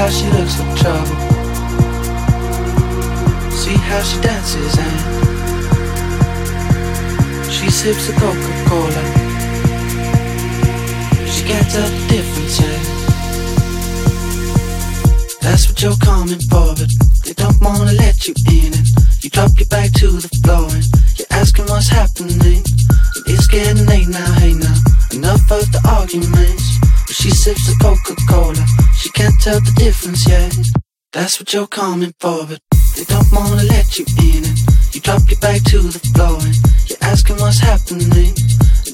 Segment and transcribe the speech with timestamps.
[0.00, 1.16] how she looks like trouble.
[3.52, 5.00] See how she dances and
[7.52, 9.02] she sips a Coca-Cola.
[11.28, 12.20] She can't tell the.
[15.42, 16.90] That's what you're coming for, but
[17.24, 18.72] they don't wanna let you in.
[18.72, 18.86] And
[19.20, 20.86] you drop your back to the floor and
[21.18, 22.64] you're asking what's happening.
[23.26, 24.76] It's getting late now, hey now.
[25.12, 26.79] Enough of the arguments.
[27.20, 28.64] She sips the Coca-Cola.
[28.96, 30.56] She can't tell the difference yet.
[31.12, 32.60] That's what you're coming for, but
[32.96, 34.44] they don't wanna let you in.
[34.48, 34.58] And
[34.94, 36.56] you drop your back to the floor and
[36.88, 38.32] you're asking what's happening.